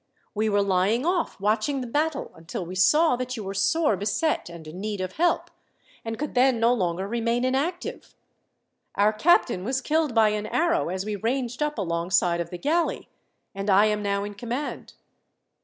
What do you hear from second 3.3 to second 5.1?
you were sore beset and in need